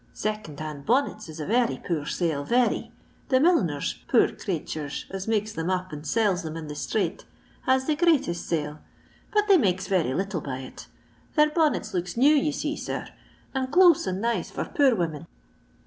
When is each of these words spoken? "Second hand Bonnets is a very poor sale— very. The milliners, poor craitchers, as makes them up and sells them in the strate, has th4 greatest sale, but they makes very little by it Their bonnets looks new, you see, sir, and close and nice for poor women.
"Second 0.15 0.59
hand 0.59 0.87
Bonnets 0.87 1.29
is 1.29 1.39
a 1.39 1.45
very 1.45 1.77
poor 1.77 2.07
sale— 2.07 2.43
very. 2.55 2.91
The 3.29 3.39
milliners, 3.39 4.03
poor 4.07 4.29
craitchers, 4.29 5.05
as 5.11 5.27
makes 5.27 5.51
them 5.53 5.69
up 5.69 5.93
and 5.93 6.07
sells 6.07 6.41
them 6.41 6.57
in 6.57 6.65
the 6.67 6.73
strate, 6.73 7.25
has 7.67 7.85
th4 7.85 7.99
greatest 7.99 8.47
sale, 8.47 8.79
but 9.31 9.47
they 9.47 9.57
makes 9.57 9.85
very 9.85 10.15
little 10.15 10.41
by 10.41 10.57
it 10.61 10.87
Their 11.35 11.51
bonnets 11.51 11.93
looks 11.93 12.17
new, 12.17 12.33
you 12.33 12.51
see, 12.51 12.75
sir, 12.75 13.09
and 13.53 13.71
close 13.71 14.07
and 14.07 14.19
nice 14.19 14.49
for 14.49 14.65
poor 14.65 14.95
women. 14.95 15.27